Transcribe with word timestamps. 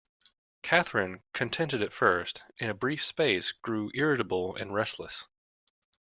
Catherine, 0.63 1.21
contented 1.31 1.83
at 1.83 1.93
first, 1.93 2.41
in 2.57 2.71
a 2.71 2.73
brief 2.73 3.03
space 3.03 3.51
grew 3.51 3.91
irritable 3.93 4.55
and 4.55 4.73
restless. 4.73 5.27